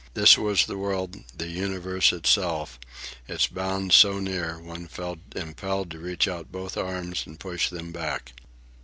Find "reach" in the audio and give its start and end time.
5.99-6.27